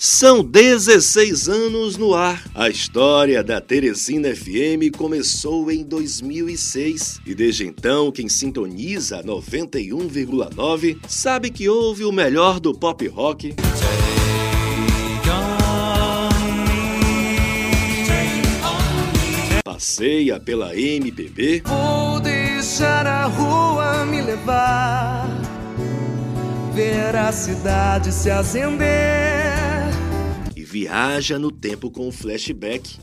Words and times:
São 0.00 0.42
16 0.42 1.48
anos 1.48 1.96
no 1.96 2.14
ar. 2.14 2.42
A 2.54 2.68
história 2.68 3.42
da 3.42 3.60
Teresina 3.60 4.34
FM 4.34 4.96
começou 4.96 5.70
em 5.70 5.84
2006 5.84 7.20
e 7.26 7.34
desde 7.34 7.66
então 7.66 8.10
quem 8.10 8.28
sintoniza 8.28 9.22
91,9 9.22 10.98
sabe 11.08 11.50
que 11.50 11.68
houve 11.68 12.04
o 12.04 12.12
melhor 12.12 12.60
do 12.60 12.72
pop 12.72 13.06
rock. 13.08 13.54
Passeia 19.64 20.40
pela 20.40 20.74
MPB. 20.74 21.62
Vou 21.66 22.20
deixar 22.20 23.06
a 23.06 23.26
rua 23.26 24.06
me 24.06 24.22
levar, 24.22 25.35
ver 26.76 27.16
a 27.16 27.32
cidade 27.32 28.12
se 28.12 28.30
acender 28.30 29.96
viaja 30.76 31.38
no 31.38 31.50
tempo 31.50 31.90
com 31.90 32.12
flashback. 32.12 32.98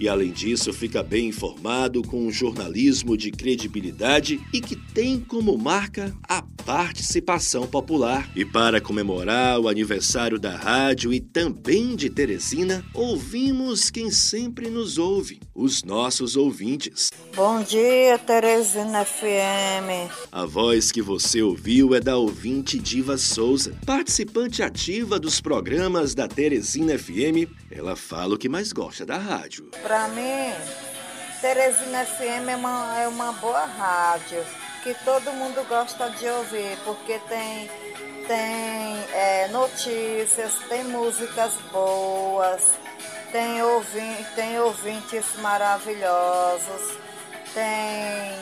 E 0.00 0.08
além 0.08 0.32
disso, 0.32 0.72
fica 0.72 1.02
bem 1.02 1.28
informado 1.28 2.02
com 2.02 2.26
um 2.26 2.30
jornalismo 2.30 3.14
de 3.14 3.30
credibilidade 3.30 4.40
e 4.50 4.62
que 4.62 4.76
tem 4.76 5.20
como 5.20 5.58
marca 5.58 6.14
a 6.26 6.42
participação 6.66 7.64
popular. 7.64 8.28
E 8.34 8.44
para 8.44 8.80
comemorar 8.80 9.60
o 9.60 9.68
aniversário 9.68 10.36
da 10.36 10.56
rádio 10.56 11.12
e 11.14 11.20
também 11.20 11.94
de 11.94 12.10
Teresina, 12.10 12.84
ouvimos 12.92 13.88
quem 13.88 14.10
sempre 14.10 14.68
nos 14.68 14.98
ouve, 14.98 15.40
os 15.54 15.84
nossos 15.84 16.36
ouvintes. 16.36 17.12
Bom 17.36 17.62
dia, 17.62 18.18
Teresina 18.18 19.04
FM. 19.04 20.10
A 20.32 20.44
voz 20.44 20.90
que 20.90 21.00
você 21.00 21.40
ouviu 21.40 21.94
é 21.94 22.00
da 22.00 22.16
ouvinte 22.16 22.80
Diva 22.80 23.16
Souza, 23.16 23.72
participante 23.86 24.60
ativa 24.60 25.20
dos 25.20 25.40
programas 25.40 26.16
da 26.16 26.26
Teresina 26.26 26.98
FM. 26.98 27.48
Ela 27.70 27.94
fala 27.94 28.34
o 28.34 28.38
que 28.38 28.48
mais 28.48 28.72
gosta 28.72 29.06
da 29.06 29.18
rádio. 29.18 29.70
Para 29.82 30.08
mim, 30.08 30.52
Teresina 31.40 32.04
FM 32.04 32.48
é 32.48 32.56
uma, 32.56 33.00
é 33.02 33.06
uma 33.06 33.32
boa 33.34 33.64
rádio 33.66 34.44
que 34.86 34.94
todo 35.04 35.32
mundo 35.32 35.66
gosta 35.68 36.08
de 36.10 36.28
ouvir, 36.28 36.78
porque 36.84 37.18
tem, 37.28 37.68
tem 38.28 39.04
é, 39.12 39.48
notícias, 39.48 40.54
tem 40.68 40.84
músicas 40.84 41.54
boas, 41.72 42.70
tem, 43.32 43.58
tem 44.36 44.60
ouvintes 44.60 45.24
maravilhosos, 45.40 46.98
tem 47.52 48.36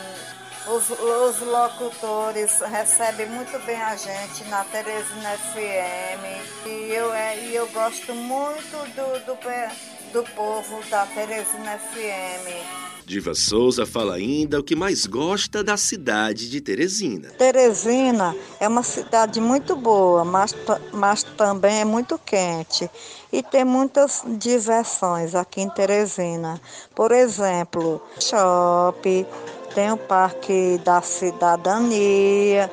os, 0.67 0.91
os 0.91 1.41
locutores 1.41 2.61
recebem 2.61 3.27
muito 3.27 3.59
bem 3.65 3.81
a 3.81 3.97
gente 3.97 4.45
na 4.45 4.65
Teresina 4.65 5.39
FM 5.39 6.67
e 6.67 6.93
eu, 6.93 7.11
é, 7.15 7.39
e 7.39 7.55
eu 7.55 7.67
gosto 7.69 8.15
muito 8.15 8.77
do, 8.95 9.19
do, 9.25 10.13
do 10.13 10.31
povo 10.35 10.83
da 10.91 11.07
Teresina 11.07 11.79
FM. 11.79 12.84
Diva 13.07 13.35
Souza 13.35 13.85
fala 13.85 14.15
ainda 14.15 14.59
o 14.59 14.63
que 14.63 14.75
mais 14.75 15.05
gosta 15.05 15.63
da 15.63 15.77
cidade 15.77 16.49
de 16.49 16.61
Teresina. 16.61 17.29
Teresina 17.31 18.35
é 18.59 18.67
uma 18.67 18.83
cidade 18.83 19.41
muito 19.41 19.77
boa, 19.77 20.25
mas, 20.25 20.55
mas 20.93 21.23
também 21.23 21.81
é 21.81 21.85
muito 21.85 22.19
quente. 22.19 22.91
E 23.31 23.43
tem 23.43 23.65
muitas 23.65 24.23
diversões 24.39 25.35
aqui 25.35 25.61
em 25.61 25.69
Teresina. 25.69 26.61
Por 26.95 27.13
exemplo, 27.13 28.01
shopping, 28.19 29.27
tem 29.75 29.93
o 29.93 29.97
Parque 29.97 30.81
da 30.85 31.03
Cidadania, 31.03 32.71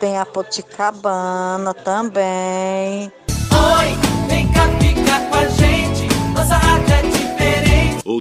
tem 0.00 0.16
a 0.16 0.24
Poticabana 0.24 1.74
também. 1.74 3.12
Oi, 3.52 4.28
vem 4.28 4.50
cá 4.52 4.68
ficar 4.78 5.28
com 5.28 5.36
a 5.36 5.48
gente, 5.48 5.65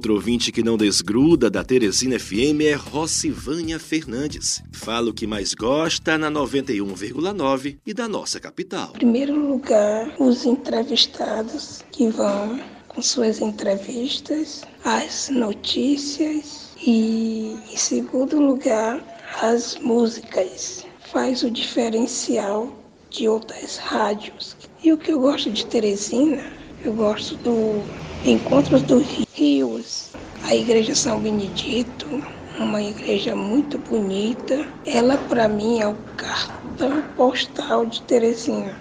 Outro 0.06 0.18
ouvinte 0.18 0.52
que 0.52 0.62
não 0.62 0.78
desgruda 0.78 1.50
da 1.50 1.64
Teresina 1.64 2.20
FM 2.20 2.62
é 2.62 2.74
Rossivânia 2.74 3.80
Fernandes. 3.80 4.62
Fala 4.72 5.10
o 5.10 5.14
que 5.16 5.26
mais 5.26 5.56
gosta 5.56 6.16
na 6.16 6.30
91,9 6.30 7.80
e 7.84 7.92
da 7.92 8.08
nossa 8.08 8.40
capital. 8.40 8.92
Em 8.94 9.00
primeiro 9.00 9.36
lugar, 9.36 10.14
os 10.20 10.46
entrevistados 10.46 11.84
que 11.92 12.08
vão 12.10 12.62
com 12.88 13.02
suas 13.02 13.42
entrevistas, 13.42 14.62
as 14.84 15.30
notícias 15.32 16.70
e, 16.86 17.58
em 17.74 17.76
segundo 17.76 18.40
lugar, 18.40 19.04
as 19.42 19.76
músicas. 19.80 20.86
Faz 21.12 21.42
o 21.42 21.50
diferencial 21.50 22.72
de 23.10 23.28
outras 23.28 23.78
rádios. 23.78 24.56
E 24.84 24.94
o 24.94 25.00
que 25.00 25.12
eu 25.12 25.20
gosto 25.20 25.50
de 25.50 25.66
Teresina, 25.66 26.46
eu 26.84 26.94
gosto 26.94 27.36
do 27.38 27.82
Encontros 28.24 28.82
dos 28.84 29.06
Rios, 29.34 30.12
a 30.44 30.56
Igreja 30.56 30.96
São 30.96 31.20
Benedito, 31.20 32.08
uma 32.60 32.82
igreja 32.82 33.36
muito 33.36 33.78
bonita. 33.78 34.66
Ela, 34.86 35.18
para 35.18 35.48
mim, 35.48 35.80
é 35.80 35.88
o 35.88 35.96
cartão 36.16 37.04
postal 37.16 37.86
de 37.86 38.02
Teresina. 38.04 38.78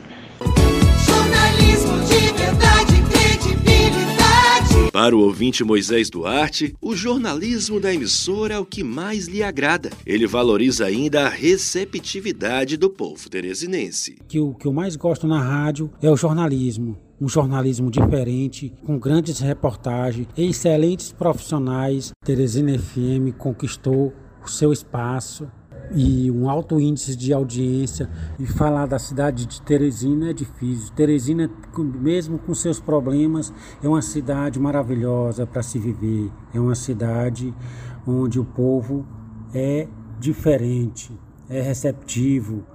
Jornalismo 1.05 2.01
de 2.05 2.33
verdade, 2.33 3.03
credibilidade. 3.11 4.91
Para 4.93 5.17
o 5.17 5.21
ouvinte 5.21 5.65
Moisés 5.65 6.09
Duarte, 6.09 6.75
o 6.81 6.95
jornalismo 6.95 7.81
da 7.81 7.93
emissora 7.93 8.55
é 8.55 8.59
o 8.59 8.65
que 8.65 8.85
mais 8.85 9.27
lhe 9.27 9.43
agrada. 9.43 9.91
Ele 10.07 10.27
valoriza 10.27 10.87
ainda 10.87 11.27
a 11.27 11.29
receptividade 11.29 12.77
do 12.77 12.89
povo 12.89 13.29
teresinense. 13.29 14.17
Que 14.29 14.39
o 14.39 14.55
que 14.55 14.67
eu 14.67 14.73
mais 14.73 14.95
gosto 14.97 15.27
na 15.27 15.43
rádio 15.43 15.91
é 16.01 16.09
o 16.09 16.17
jornalismo 16.17 16.97
um 17.25 17.29
jornalismo 17.29 17.91
diferente, 17.91 18.71
com 18.85 18.99
grandes 18.99 19.39
reportagens, 19.39 20.29
excelentes 20.37 21.11
profissionais. 21.11 22.13
Teresina 22.23 22.79
FM 22.79 23.35
conquistou 23.39 24.13
o 24.45 24.51
seu 24.51 24.71
espaço 24.71 25.51
e 25.95 26.31
um 26.31 26.51
alto 26.51 26.79
índice 26.79 27.17
de 27.17 27.33
audiência. 27.33 28.11
E 28.39 28.47
falar 28.47 28.85
da 28.85 28.99
cidade 28.99 29.47
de 29.47 29.63
Teresina 29.63 30.31
é 30.31 30.33
difícil. 30.35 30.93
Teresina, 30.95 31.51
mesmo 31.99 32.39
com 32.39 32.53
seus 32.53 32.79
problemas, 32.79 33.55
é 33.83 33.89
uma 33.89 34.03
cidade 34.03 34.61
maravilhosa 34.61 35.47
para 35.47 35.63
se 35.63 35.79
viver. 35.79 36.31
É 36.53 36.61
uma 36.61 36.75
cidade 36.75 37.55
onde 38.07 38.39
o 38.39 38.45
povo 38.45 39.07
é 39.55 39.89
diferente, 40.21 41.11
é 41.49 41.63
receptivo, 41.63 42.67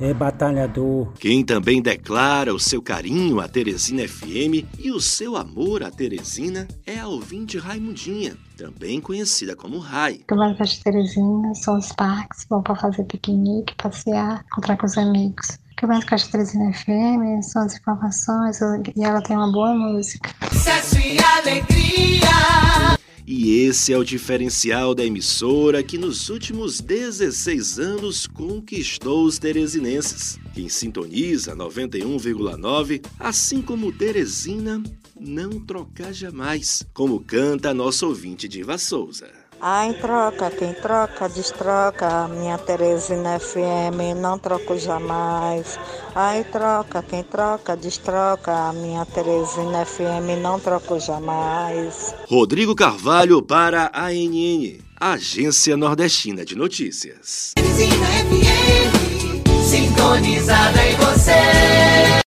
é 0.00 0.12
batalhador. 0.12 1.12
Quem 1.18 1.44
também 1.44 1.80
declara 1.80 2.54
o 2.54 2.60
seu 2.60 2.82
carinho 2.82 3.40
à 3.40 3.48
Teresina 3.48 4.06
FM 4.06 4.66
e 4.78 4.90
o 4.90 5.00
seu 5.00 5.36
amor 5.36 5.82
à 5.82 5.90
Teresina 5.90 6.66
é 6.86 6.98
a 6.98 7.08
ouvinte 7.08 7.58
Raimundinha, 7.58 8.36
também 8.56 9.00
conhecida 9.00 9.56
como 9.56 9.78
Rai. 9.78 10.14
O 10.14 10.26
que 10.26 10.34
eu 10.34 10.38
mais 10.38 10.56
gosto 10.56 10.76
de 10.76 10.84
Teresina 10.84 11.54
são 11.54 11.78
os 11.78 11.92
parques, 11.92 12.46
bom 12.48 12.62
para 12.62 12.76
fazer 12.76 13.04
piquenique, 13.04 13.74
passear, 13.76 14.44
encontrar 14.46 14.76
com 14.76 14.86
os 14.86 14.96
amigos. 14.98 15.58
O 15.72 15.76
que 15.76 15.84
eu 15.84 15.88
mais 15.88 16.04
gosto 16.04 16.26
de 16.26 16.32
Teresina 16.32 16.72
FM 16.72 17.42
são 17.42 17.62
as 17.62 17.76
informações 17.76 18.60
e 18.96 19.02
ela 19.02 19.20
tem 19.22 19.36
uma 19.36 19.50
boa 19.50 19.74
música. 19.74 20.30
Sucesso 20.52 20.98
e 20.98 21.18
alegria. 21.18 22.93
E 23.26 23.60
esse 23.60 23.90
é 23.90 23.96
o 23.96 24.04
diferencial 24.04 24.94
da 24.94 25.02
emissora 25.02 25.82
que 25.82 25.96
nos 25.96 26.28
últimos 26.28 26.78
16 26.80 27.78
anos 27.78 28.26
conquistou 28.26 29.24
os 29.24 29.38
teresinenses. 29.38 30.38
Quem 30.52 30.68
sintoniza 30.68 31.56
91,9, 31.56 33.02
assim 33.18 33.62
como 33.62 33.90
Teresina, 33.90 34.82
não 35.18 35.58
trocar 35.58 36.12
jamais, 36.12 36.86
como 36.92 37.18
canta 37.18 37.70
a 37.70 37.74
nossa 37.74 38.06
ouvinte 38.06 38.46
Diva 38.46 38.76
Souza. 38.76 39.43
Ai, 39.66 39.94
troca, 39.94 40.50
quem 40.50 40.74
troca, 40.74 41.26
destroca. 41.26 42.28
Minha 42.28 42.58
Teresina 42.58 43.40
FM, 43.40 44.14
não 44.14 44.38
troco 44.38 44.76
jamais. 44.76 45.78
Ai, 46.14 46.44
troca, 46.44 47.02
quem 47.02 47.22
troca, 47.22 47.74
destroca. 47.74 48.74
Minha 48.74 49.06
Teresina 49.06 49.86
FM, 49.86 50.38
não 50.42 50.60
troco 50.60 51.00
jamais. 51.00 52.14
Rodrigo 52.28 52.74
Carvalho 52.74 53.40
para 53.40 53.90
a 53.90 54.08
ANN, 54.08 54.80
Agência 55.00 55.78
Nordestina 55.78 56.44
de 56.44 56.54
Notícias. 56.54 57.52
Teresina 57.54 58.06
FM, 58.06 59.64
sintonizada 59.64 60.86
em 60.86 60.96
você. 60.96 62.23